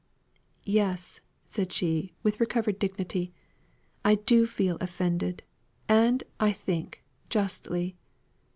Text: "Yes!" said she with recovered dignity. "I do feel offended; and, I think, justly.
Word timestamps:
"Yes!" 0.65 1.21
said 1.45 1.71
she 1.71 2.11
with 2.23 2.39
recovered 2.39 2.79
dignity. 2.79 3.35
"I 4.03 4.15
do 4.15 4.47
feel 4.47 4.77
offended; 4.81 5.43
and, 5.87 6.23
I 6.39 6.53
think, 6.53 7.03
justly. 7.29 7.97